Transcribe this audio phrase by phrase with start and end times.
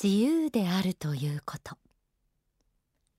[0.00, 1.76] 自由であるということ。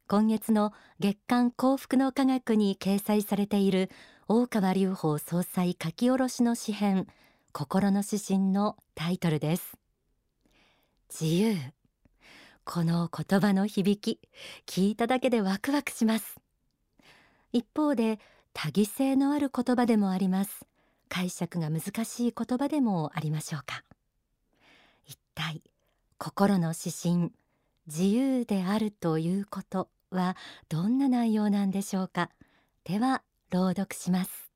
[0.08, 0.72] 今月の
[1.02, 3.92] 月刊幸福の科学に掲載されている
[4.30, 7.08] 大川隆法総裁書き下ろしの詩編
[7.52, 9.78] 心の指針のタイトルです。
[11.10, 11.58] 自由。
[12.64, 14.22] この言葉の響き
[14.66, 16.38] 聞いただけでワクワクします。
[17.52, 18.22] 一方で
[18.54, 20.66] 多義性のある言葉でもあります。
[21.10, 23.84] 解釈が難しい言葉でもありましょうか。
[25.06, 25.62] 一体
[26.22, 27.32] 心の指針
[27.88, 30.36] 自由であるということは
[30.68, 32.30] どんな内容なんでしょうか？
[32.84, 34.52] では朗読します。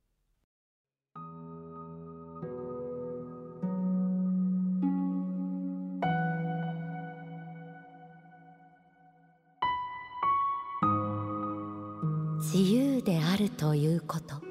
[12.40, 14.42] 自由であるということ。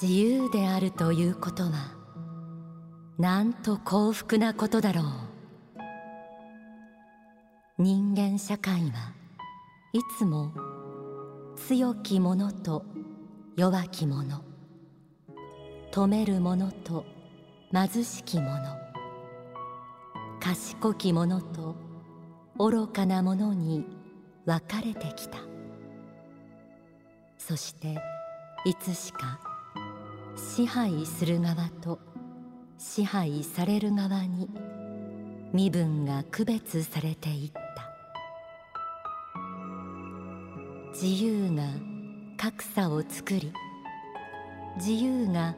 [0.00, 1.95] 自由であるということは
[3.18, 5.04] なんと幸福なことだろう。
[7.78, 9.14] 人間社会は
[9.94, 10.52] いつも
[11.56, 12.84] 強き者と
[13.56, 14.42] 弱き者
[15.92, 17.06] 止める者と
[17.72, 18.76] 貧しき者
[20.38, 21.74] 賢き者と
[22.58, 23.86] 愚かなものに
[24.44, 25.38] 分かれてきた。
[27.38, 27.96] そして
[28.66, 29.40] いつしか
[30.36, 31.98] 支配する側と
[32.78, 34.48] 支配される側に
[35.52, 37.66] 身分が区別されていった。
[41.00, 41.62] 自由が
[42.38, 43.52] 格差を作り
[44.76, 45.54] 自由が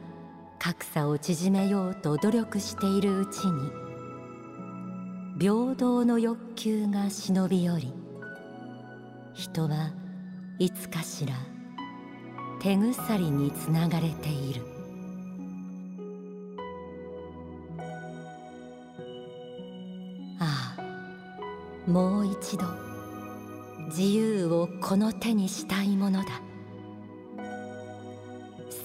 [0.59, 3.71] 格差を縮めようと努力しているうちに
[5.39, 7.93] 平等の欲求が忍び寄り
[9.33, 9.93] 人は
[10.59, 11.33] いつかしら
[12.61, 14.68] 手鎖につながれている。
[21.89, 22.67] もう一度。
[23.87, 26.39] 自由をこの手にしたいものだ。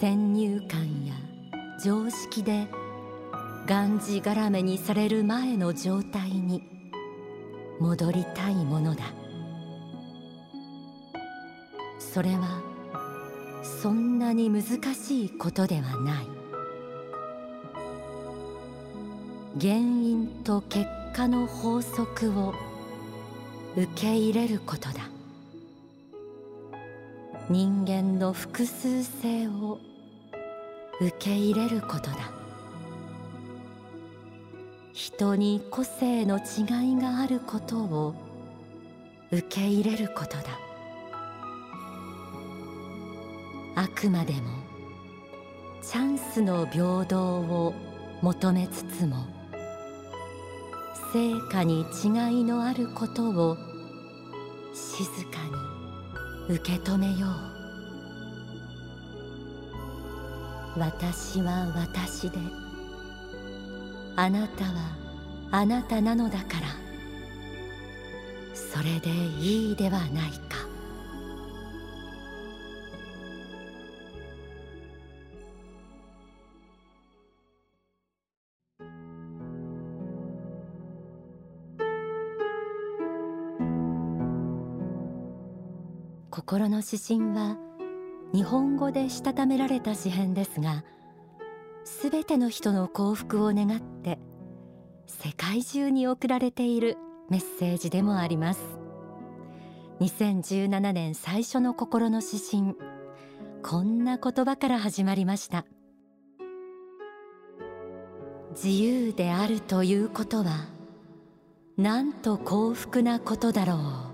[0.00, 1.14] 先入観や
[1.82, 2.66] 常識で
[3.66, 6.62] がんじがらめにされる前の状態に
[7.78, 9.04] 戻りたいものだ。
[11.98, 12.62] それは
[13.62, 16.26] そんなに難しいことではない。
[19.60, 22.54] 原因と結果の法則を
[23.76, 25.08] 受け入れることだ。
[27.50, 29.80] 人間の複数性を
[31.00, 32.32] 受け入れることだ。
[34.92, 38.14] 人に個性の違いがあることを
[39.32, 40.44] 受け入れることだ。
[43.74, 44.40] あくまでも
[45.82, 47.74] チャンスの平等を
[48.22, 49.26] 求めつつも
[51.14, 53.56] 成果に違いのあることを
[54.74, 55.38] 静か
[56.48, 57.28] に受け止めよ
[60.74, 60.80] う。
[60.80, 62.38] 私は私で
[64.16, 64.72] あなたは
[65.52, 66.66] あなたなのだから。
[68.52, 70.53] それでいいではないか。
[86.34, 87.56] 心の指針は
[88.34, 90.84] 日本語でしたためられた詩編ですが
[91.84, 94.18] すべての人の幸福を願って
[95.06, 96.96] 世界中に送られている
[97.30, 98.60] メッセージでもあります。
[100.00, 102.74] 2017年最初の心の指針
[103.62, 105.64] こんな言葉から始まりました。
[108.50, 110.66] 自由であるということは
[111.76, 113.74] なんと幸福なことだろ
[114.10, 114.13] う。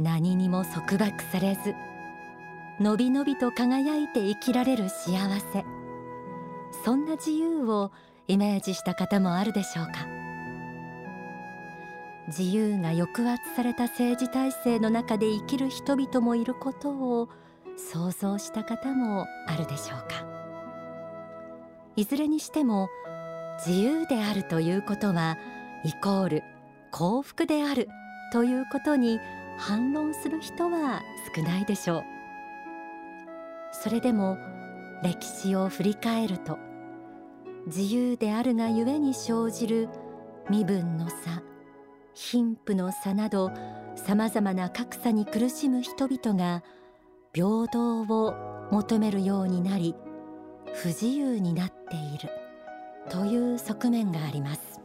[0.00, 1.74] 何にも束縛されず
[2.80, 5.12] のびのびと輝いて生きられる幸
[5.52, 5.64] せ。
[6.82, 7.92] そんな自由を
[8.26, 10.06] イメージした方もあるでしょうか。
[12.28, 17.28] 自由が抑圧された政治体制の中で生きる人々もいることを
[17.76, 20.24] 想像した方もあるでしょうか。
[21.96, 22.88] いずれにしても
[23.66, 25.36] 自由であるということは
[25.84, 26.42] イコール
[26.90, 27.88] 幸福である
[28.32, 29.20] ということに
[29.60, 31.02] 反論する人は
[31.36, 32.04] 少ないでしょう。
[33.72, 34.38] それでも
[35.02, 36.58] 歴史を振り返ると
[37.66, 39.88] 自由であるがゆえに生じる
[40.48, 41.42] 身分の差
[42.14, 43.52] 貧富の差など
[43.94, 46.64] さまざまな格差に苦しむ人々が
[47.32, 48.34] 平等を
[48.72, 49.94] 求めるようになり
[50.72, 52.30] 不自由になっている
[53.08, 54.79] という側面があります。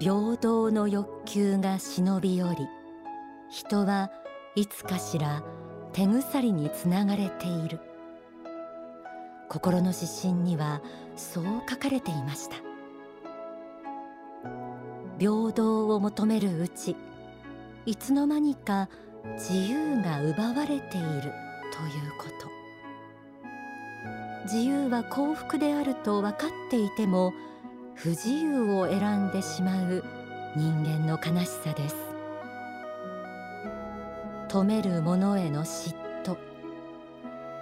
[0.00, 2.68] 平等の欲求が忍び寄り
[3.50, 4.12] 人は
[4.54, 5.42] いつかしら
[5.92, 7.80] 手鎖につながれている。
[9.48, 10.82] 心の指針には
[11.16, 12.56] そう書かれていました。
[15.18, 16.94] 平等を求めるうち
[17.84, 18.88] いつの間にか
[19.36, 21.32] 自由が奪われているという
[22.18, 22.48] こと。
[24.44, 27.32] 自由は幸福であると分かっていても
[28.00, 30.04] 不自由を選んでしまう
[30.54, 31.96] 人間の悲しさです。
[34.48, 36.36] 止める者への嫉妬。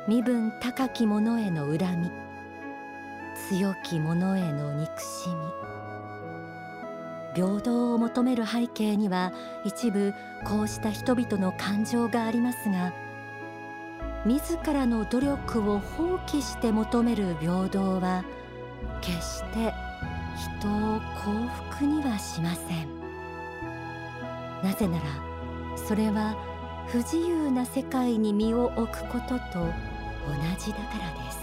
[0.07, 2.11] 身分高き者への恨み。
[3.49, 5.37] 強き者への憎しみ。
[7.35, 9.33] 平等を求める背景には
[9.65, 10.13] 一部
[10.45, 12.95] こうした人々の感情がありますが
[14.25, 18.25] 自らの努力を放棄して求める平等は
[19.03, 19.86] 決して
[20.37, 22.89] 人を幸福にはしません。
[24.63, 25.05] なぜなら
[25.77, 26.37] それは
[26.89, 29.71] 不自由な世界に身を置くことと同
[30.59, 31.39] じだからです。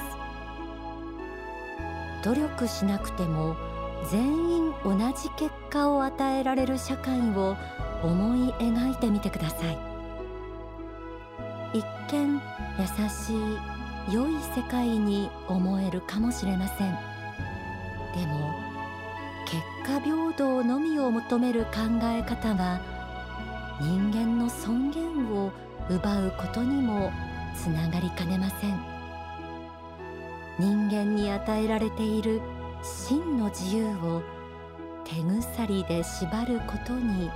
[2.23, 3.55] 努力しなくても
[4.09, 7.57] 全員同じ結果を与えられる社会を
[8.03, 9.77] 思い描いてみてください。
[11.73, 12.41] 一見
[12.79, 16.91] 優しい良い世界に思えるかもしれません。
[18.15, 18.52] でも
[19.53, 22.81] 結果平等のみを求める考え方は
[23.79, 25.51] 人間の尊厳を
[25.91, 27.11] 奪うことにも
[27.55, 28.83] つながりかねません。
[30.57, 32.41] 人間に与えられている
[32.81, 34.23] 真の自由を
[35.03, 37.33] 手鎖で縛ることにな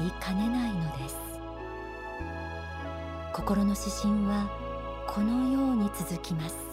[0.00, 1.16] りかねないのです。
[3.32, 4.50] 心の指針は
[5.06, 6.63] このように続きます。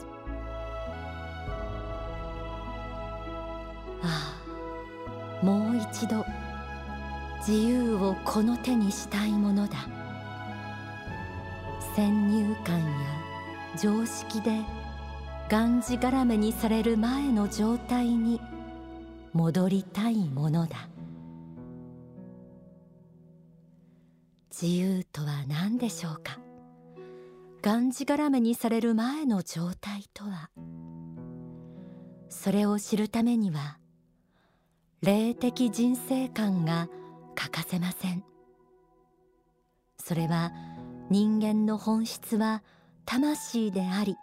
[5.42, 6.26] もう一度
[7.40, 9.88] 自由をこの手にしたいものだ。
[11.96, 12.86] 先入観や
[13.78, 14.62] 常識で
[15.50, 18.40] がんじがらめにされる前の状態に
[19.34, 20.88] 戻りたいものだ。
[24.52, 26.38] 自由とは何でしょうか？
[27.62, 30.50] がんじがらめにされる前の状態とは？
[32.30, 33.80] それを知るためには
[35.04, 36.88] 霊的人生観が
[37.34, 38.24] 欠かせません。
[39.98, 40.52] それは
[41.10, 42.62] 人間の本質は
[43.06, 44.16] 魂であり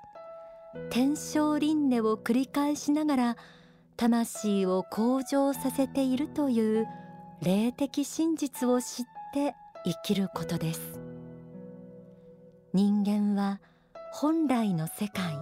[0.90, 3.36] 天正輪廻を繰り返しながら
[3.96, 6.86] 魂を向上させているという
[7.42, 9.04] 霊的真実を知っ
[9.34, 11.00] て生きることです。
[12.72, 13.60] 人間は
[14.12, 15.36] 本来の世界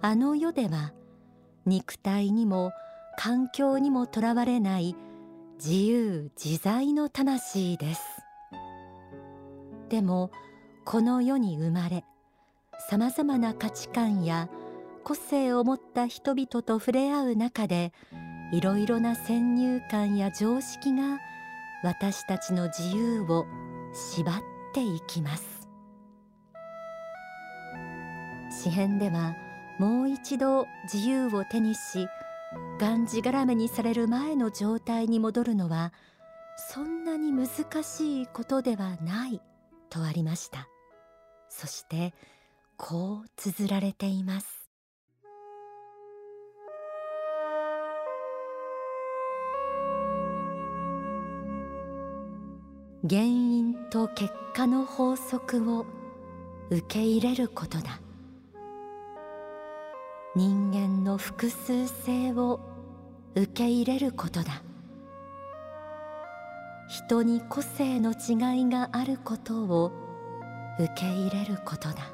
[0.00, 0.94] あの世では
[1.66, 2.70] 肉体にも
[3.18, 4.94] 環境にもとらわれない
[5.58, 8.02] 自由自在の魂です。
[9.88, 10.30] でも
[10.84, 12.04] この世に生まれ
[12.88, 14.48] さまざまな価値観や
[15.04, 17.92] 個性を持った人々と触れ合う中で
[18.52, 21.18] いろいろな先入観や常識が
[21.82, 23.46] 私たちの自由を
[23.94, 24.34] 縛っ
[24.74, 25.68] ていきます。
[28.50, 29.34] 詩編では
[29.78, 32.08] もう一度自由を手にし
[32.78, 35.92] がんじがらめにされる前の状態に戻るのは
[36.56, 37.48] そんなに難
[37.82, 39.40] しいことではない
[39.90, 40.68] とありました。
[41.48, 42.14] そして
[42.76, 44.68] こう綴られています。
[53.08, 55.86] 原因と結果の法則を
[56.70, 58.00] 受け入れることだ。
[60.36, 62.60] 人間の複数性を
[63.34, 64.62] 受け入れることだ。
[66.90, 69.92] 人に個性の違いがあることを
[70.78, 72.12] 受け入れることだ。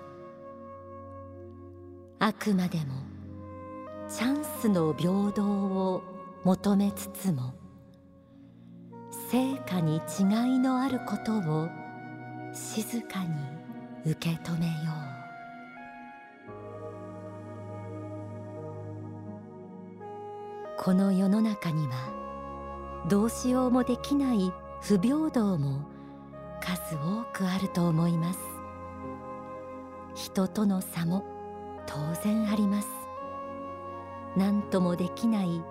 [2.20, 2.94] あくまでも
[4.08, 6.04] チャンスの平等を
[6.44, 7.52] 求めつつも
[9.32, 11.68] 成果に違いのあることを
[12.54, 14.72] 静かに受け止めよ
[15.08, 15.11] う。
[20.84, 25.86] この世の中にはどうしようもできない不平等も
[26.60, 28.40] 数多くあると思います。
[30.16, 31.24] 人との差も
[31.86, 32.88] 当然あります。
[34.36, 35.62] 何ともできない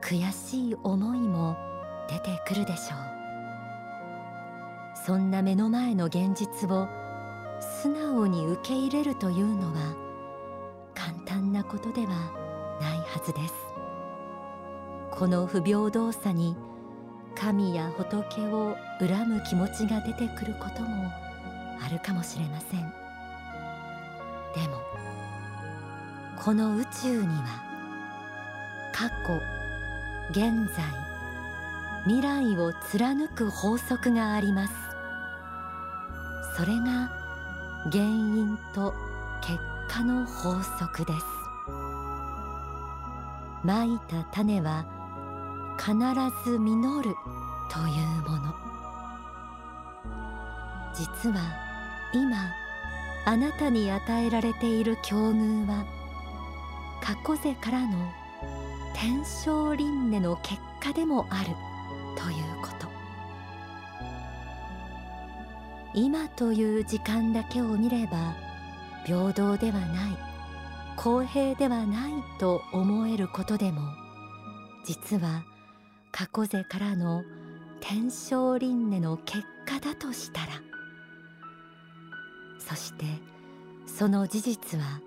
[0.00, 1.56] 悔しい思いも
[2.08, 2.98] 出てくるでしょう。
[5.04, 6.86] そんな目の前の現実を
[7.80, 9.96] 素直に受け入れるというのは
[10.94, 12.12] 簡単なことでは
[12.80, 13.61] ないはずです。
[15.12, 16.56] この不平等さに
[17.36, 21.12] 神や仏を恨む気持ちが出てくることも
[21.80, 22.80] あるかもしれません。
[24.54, 24.78] でも
[26.42, 27.62] この宇宙には
[28.92, 29.40] 過去
[30.30, 30.84] 現在
[32.04, 34.74] 未来を貫く法則があります。
[36.56, 37.10] それが
[37.90, 38.92] 原因と
[39.40, 41.24] 結果の法則です。
[43.64, 44.84] まいた種は
[45.84, 45.94] 必
[46.44, 47.16] ず実る
[47.68, 48.54] というもの。
[50.94, 51.40] 実は
[52.12, 52.52] 今
[53.24, 55.84] あなたに与えられている境遇は
[57.02, 57.96] 過去世からの
[58.94, 61.46] 天正輪廻の結果でもある
[62.16, 62.86] ということ。
[65.94, 68.34] 今という時間だけを見れば
[69.04, 70.16] 平等ではない
[70.96, 73.82] 公平ではないと思えることでも
[74.84, 75.42] 実は
[76.12, 77.24] 過去世からの
[77.80, 80.48] 天正輪廻の結果だとしたら。
[82.58, 83.04] そして
[83.86, 85.00] その事実は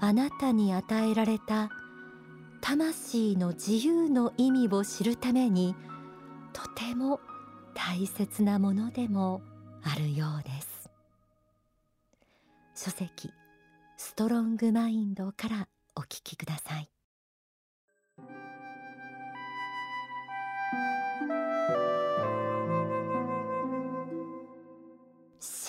[0.00, 1.70] あなたに与えられた
[2.60, 5.74] 魂の自由の意味を知るために
[6.52, 7.20] とても
[7.74, 9.42] 大切なものでも
[9.82, 10.90] あるようです。
[12.74, 13.30] 書籍
[13.96, 16.91] ストロングマインドからお聞きください。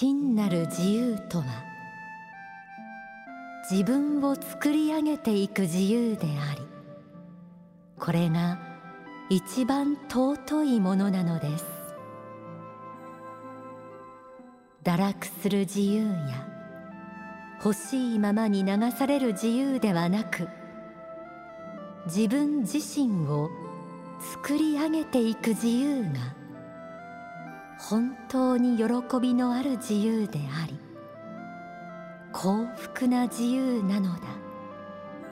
[0.03, 1.45] 真なる自由とは
[3.71, 6.61] 自分を作り上げていく自由であり
[7.97, 8.59] これが
[9.29, 11.65] 一番尊いものなのです。
[14.83, 16.45] 堕落する自由や
[17.63, 20.49] 欲しいままに流される自由ではなく
[22.07, 23.49] 自分自身を
[24.19, 26.42] 作り上げていく自由が
[27.89, 28.85] 本当に喜
[29.21, 30.79] びのある自由であり
[32.31, 34.21] 幸福な自由なのだ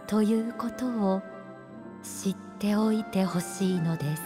[0.06, 1.22] ということを
[2.04, 4.22] 知っておいてほしいのです。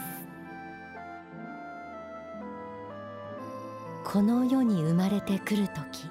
[4.04, 6.10] この世に生まれてくる時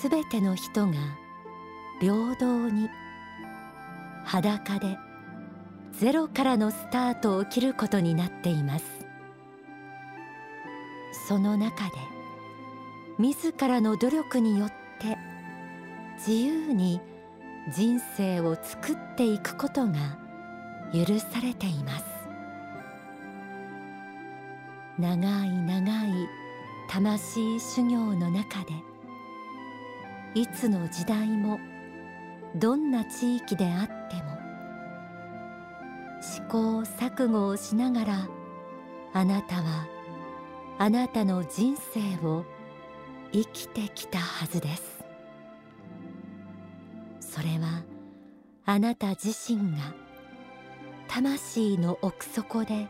[0.00, 0.92] すべての人が
[2.00, 2.88] 平等に
[4.24, 4.98] 裸で
[5.92, 8.93] ゼロからのスタートを切ることになっています。
[11.26, 11.92] その中で
[13.18, 14.68] 自らの努力によっ
[15.00, 15.16] て
[16.18, 17.00] 自由に
[17.72, 20.18] 人生を作っていくことが
[20.92, 22.14] 許されています。
[24.98, 26.28] 長い長い
[26.88, 28.72] 魂修行の中で
[30.34, 31.58] いつの時代も
[32.54, 34.38] どんな地域であっても
[36.22, 38.28] 試行錯誤をしながら
[39.14, 39.93] あなたは
[40.76, 42.44] あなたの人生を
[43.32, 45.04] 生きてきたはずです。
[47.20, 47.82] それは
[48.64, 49.94] あなた自身が
[51.08, 52.88] 魂の奥底で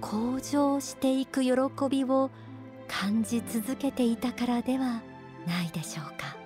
[0.00, 1.52] 向上していく喜
[1.90, 2.30] びを
[2.88, 5.02] 感じ続けていたからでは
[5.46, 6.36] ないでしょうか。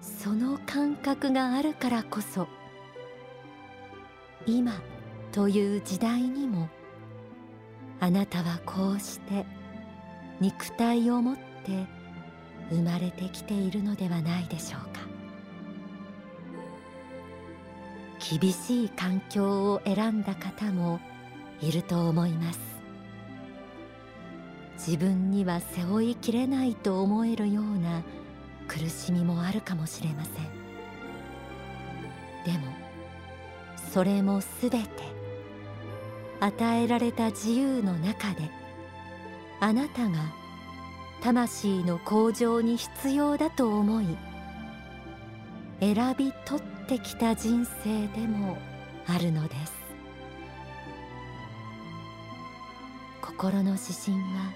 [0.00, 2.48] その感覚があるからこそ
[4.46, 4.72] 今
[5.34, 6.68] という時代にも
[7.98, 9.44] あなたはこうして
[10.38, 11.42] 肉体を持って
[12.70, 15.00] 生まれてきているのではないでしょうか。
[18.38, 21.00] 厳しい環境を選んだ方も
[21.60, 22.60] いると思います。
[24.76, 28.04] 自分には背負いきれないと思えるような
[28.68, 30.34] 苦しみもあるかもしれません。
[32.44, 32.72] でも
[33.92, 35.13] それもすべて
[36.44, 38.50] 与えられた自由の中で
[39.60, 40.18] あなたが
[41.22, 44.18] 魂の向上に必要だと思い
[45.80, 48.58] 選び取ってきた人生でも
[49.06, 49.72] あるのです。
[53.22, 54.52] 心の指針は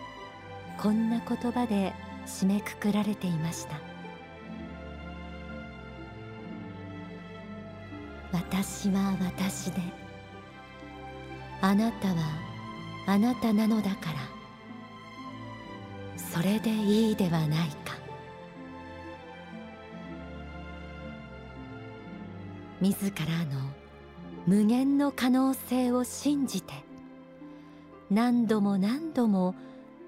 [0.79, 1.95] こんな言葉で
[2.27, 3.81] 締めくくられていました。
[8.31, 10.08] 私は私で
[11.61, 12.15] あなたは
[13.07, 14.39] あなたなのだから。
[16.17, 17.97] それでいいではないか。
[22.81, 23.61] 自らの
[24.47, 26.73] 無限の可能性を信じて
[28.09, 29.55] 何度も何度も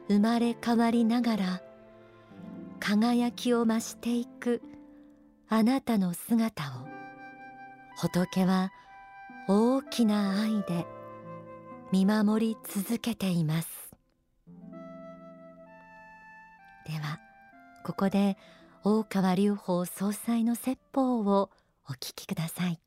[0.09, 1.63] 生まれ変わりながら
[2.79, 4.63] 輝きを増していく
[5.49, 6.67] あなたの姿を
[7.97, 8.71] 仏は
[9.49, 10.87] 大きな愛で
[11.93, 13.69] 見守り続けています。
[16.87, 17.21] では
[17.85, 18.37] ここで
[18.85, 21.51] 大川隆法総裁の説法を
[21.89, 22.81] お聞きください。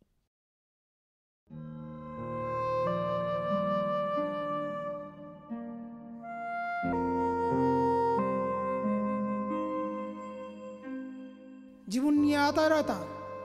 [11.88, 12.98] 自分に与えられた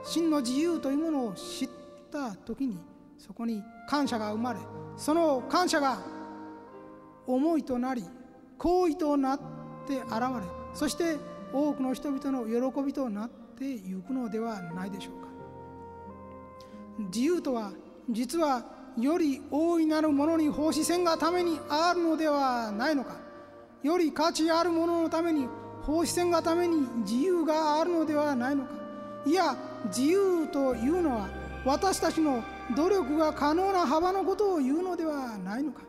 [0.03, 1.69] 真の自由というものを知っ
[2.09, 2.79] た時に
[3.17, 4.59] そこに感謝が生まれ
[4.99, 5.97] その感謝が
[7.25, 8.03] 思いとなり
[8.57, 9.39] 行為となっ
[9.87, 10.19] て現れ
[10.73, 11.15] そして
[11.53, 15.29] 多くの人々の喜びとなっていくのではないでしょうか。
[17.11, 17.71] 自由とは
[18.09, 18.65] 実は
[18.97, 23.15] より大いなるものに奉仕せんがためにあるのではないのか。
[23.81, 25.47] より価値あるもののために
[25.83, 28.71] 奉仕戦がために自由があるのではないのか。
[29.25, 31.29] いや自由というのは
[31.65, 32.43] 私たちの
[32.75, 35.81] 努力が可能な幅のことを言うのではないのか。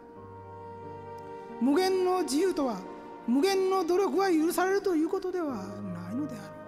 [1.60, 2.78] 無限の自由とは
[3.26, 6.66] 無限の努力が許されるということではないのであろう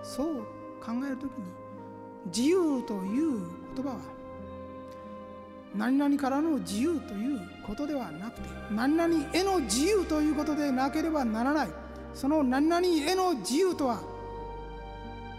[0.00, 0.04] か。
[0.04, 0.26] そう
[0.80, 1.44] 考えるときに
[2.26, 3.40] 自由という
[3.74, 3.96] 言葉は
[5.74, 11.68] 何々からの自由ということではなくて何々への自由ということでなければならない。
[12.14, 14.00] その何々への自由とは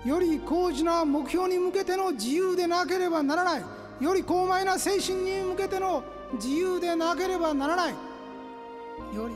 [0.05, 3.63] より高次な目標に向けての自由でなければならない。
[4.01, 7.91] より高邁な精神に向けての自由でなければならない。
[9.15, 9.35] より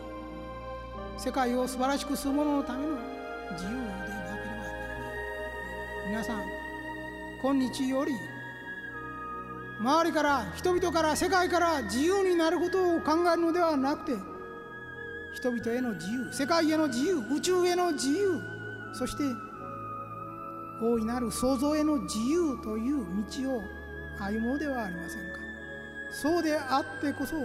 [1.18, 2.96] 世界を素晴らしくする者のための
[3.52, 4.68] 自由でなければならな
[6.06, 6.10] い。
[6.10, 6.42] 皆さん
[7.42, 8.12] 今日より
[9.80, 14.18] 周りから人々から世界から自由になることを考えるのではなくて
[15.36, 18.42] 人々への自由世界への自由宇宙への自由
[18.94, 19.24] そして
[20.82, 23.62] 大いなる創造への自由という道を
[24.20, 25.40] 歩もうではありませんか。
[26.12, 27.36] そうであってこそ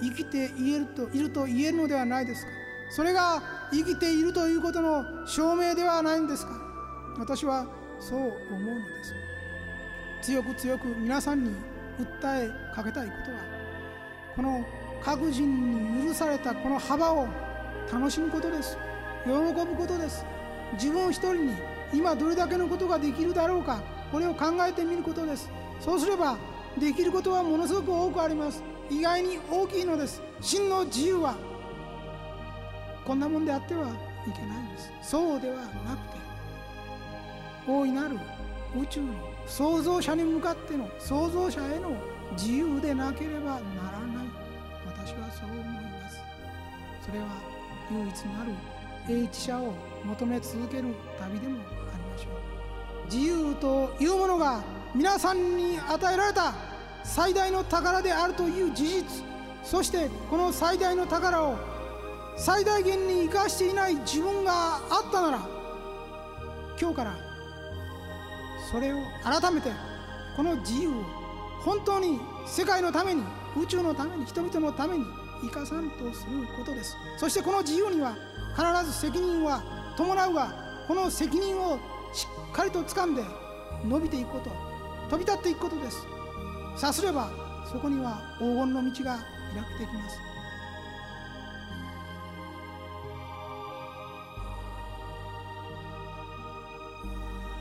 [0.00, 2.50] 生きているといると言えるのではないですか。
[2.90, 6.52] それが生きているということの証明ではないんですか。
[7.18, 7.66] 私は
[8.00, 9.14] そう思うのです。
[10.22, 11.50] 強く強く皆さんに
[11.98, 13.38] 訴えかけたいことは
[14.36, 14.64] この
[15.02, 17.26] 各人に許されたこの幅を
[17.92, 18.76] 楽しむことです。
[19.24, 20.24] 喜ぶことです。
[20.74, 21.54] 自分一人に
[21.92, 25.50] 今どれだけのことができるだろうかこれを考えてみることです。
[25.80, 26.36] そうすれば
[26.78, 28.62] できることはものすごく多くあります。
[28.90, 30.22] 意外に大きいのです。
[30.40, 31.36] 真の自由は
[33.04, 34.92] こんなもんであってはいけないんです。
[35.02, 36.20] そうではなくて
[37.66, 38.18] 大いなる
[38.80, 39.14] 宇宙の
[39.46, 41.92] 創造者に向かっての創造者への
[42.32, 44.26] 自由でなければならない。
[44.86, 46.20] 私はそう思います。
[47.04, 47.26] それは
[47.90, 48.52] 唯一なる
[49.08, 49.72] 英知者を
[50.04, 53.06] 求め続ける旅でもありましょう。
[53.06, 54.62] 自由というものが
[54.94, 56.54] 皆さんに与えられた
[57.04, 59.04] 最大の宝であるという事実。
[59.62, 61.56] そしてこの最大の宝を
[62.36, 65.48] 最大限に生かしていない自分があったなら
[66.80, 67.14] 今日から
[68.70, 69.70] それを改めて
[70.36, 70.92] この自由を
[71.62, 73.22] 本当に世界のために
[73.54, 75.04] 宇宙のために人々のために
[75.42, 76.96] 生かさんとすることです。
[77.18, 78.16] そしてこの自由には
[78.56, 79.62] 必ず責任は
[79.96, 80.52] 伴うが
[80.86, 81.78] この責任を
[82.12, 83.22] しっかりと掴んで
[83.84, 84.50] 伸びていくこと
[85.10, 86.06] 飛び立っていくことです。
[86.76, 87.30] さすれば
[87.70, 89.24] そこには黄金の道が開
[89.78, 90.18] けてきます。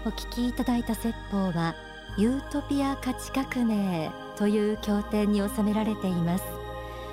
[0.06, 1.76] お聞きいただいた説法は
[2.18, 6.59] ユートピア価値革命という経典に収められています。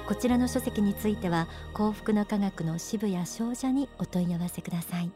[0.07, 5.11] こちらの書籍については幸福の科学の渋谷商社にお問い合わせください。